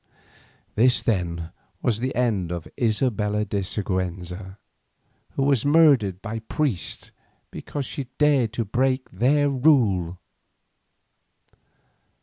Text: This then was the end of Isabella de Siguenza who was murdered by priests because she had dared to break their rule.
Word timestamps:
This 0.73 1.03
then 1.03 1.51
was 1.83 1.99
the 1.99 2.15
end 2.15 2.51
of 2.51 2.67
Isabella 2.81 3.45
de 3.45 3.59
Siguenza 3.61 4.57
who 5.33 5.43
was 5.43 5.63
murdered 5.63 6.23
by 6.23 6.39
priests 6.39 7.11
because 7.51 7.85
she 7.85 8.01
had 8.01 8.17
dared 8.17 8.53
to 8.53 8.65
break 8.65 9.07
their 9.11 9.47
rule. 9.47 10.17